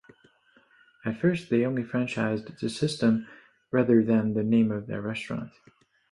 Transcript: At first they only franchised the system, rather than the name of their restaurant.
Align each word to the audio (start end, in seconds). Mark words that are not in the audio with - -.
At 1.05 1.19
first 1.21 1.51
they 1.51 1.63
only 1.63 1.83
franchised 1.83 2.57
the 2.59 2.69
system, 2.71 3.27
rather 3.69 4.03
than 4.03 4.33
the 4.33 4.41
name 4.41 4.71
of 4.71 4.87
their 4.87 4.99
restaurant. 4.99 5.51